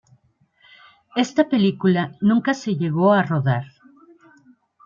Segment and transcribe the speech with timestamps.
[1.15, 3.65] Esta película nunca se llegó a rodar.